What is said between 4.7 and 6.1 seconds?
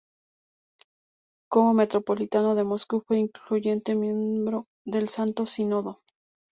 del Santo Sínodo.